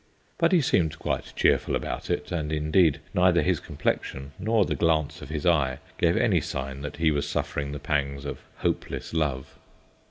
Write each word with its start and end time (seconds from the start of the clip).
But 0.39 0.51
he 0.51 0.61
seemed 0.61 0.97
quite 0.97 1.31
cheerful 1.35 1.75
about 1.75 2.09
it, 2.09 2.31
and 2.31 2.51
indeed 2.51 3.01
neither 3.13 3.43
his 3.43 3.59
complexion 3.59 4.31
nor 4.39 4.65
the 4.65 4.73
glance 4.73 5.21
of 5.21 5.29
his 5.29 5.45
eye 5.45 5.77
gave 5.99 6.17
any 6.17 6.41
sign 6.41 6.81
that 6.81 6.97
he 6.97 7.11
was 7.11 7.29
suffering 7.29 7.71
the 7.71 7.77
pangs 7.77 8.25
of 8.25 8.39
hopeless 8.61 9.13
love. 9.13 9.59